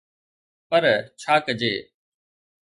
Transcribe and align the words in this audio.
پر 0.69 0.83
ڇا 1.19 1.33
ڪجي؟ 1.45 1.73